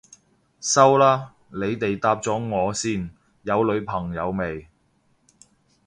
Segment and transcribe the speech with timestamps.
[0.59, 3.11] 收啦，你哋答咗我先，
[3.43, 4.67] 有女朋友未？